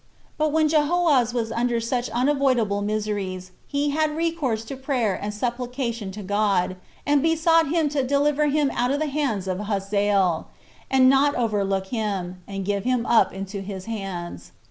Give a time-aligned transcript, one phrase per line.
[0.35, 6.09] But when Jehoahaz was under such unavoidable miseries, he had recourse to prayer and supplication
[6.13, 10.47] to God, and besought him to deliver him out of the hands of Hazael,
[10.89, 14.53] and not overlook him, and give him up into his hands.